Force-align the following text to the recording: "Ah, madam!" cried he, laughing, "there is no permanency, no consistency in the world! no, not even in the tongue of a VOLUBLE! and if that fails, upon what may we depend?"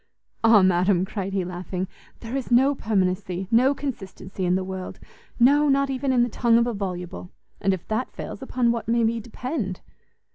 "Ah, 0.43 0.63
madam!" 0.63 1.05
cried 1.05 1.31
he, 1.31 1.45
laughing, 1.45 1.87
"there 2.21 2.35
is 2.35 2.49
no 2.49 2.73
permanency, 2.73 3.47
no 3.51 3.75
consistency 3.75 4.45
in 4.45 4.55
the 4.55 4.63
world! 4.63 4.99
no, 5.39 5.69
not 5.69 5.91
even 5.91 6.11
in 6.11 6.23
the 6.23 6.27
tongue 6.27 6.57
of 6.57 6.65
a 6.65 6.73
VOLUBLE! 6.73 7.29
and 7.59 7.71
if 7.71 7.87
that 7.87 8.09
fails, 8.11 8.41
upon 8.41 8.71
what 8.71 8.87
may 8.87 9.03
we 9.03 9.19
depend?" 9.19 9.81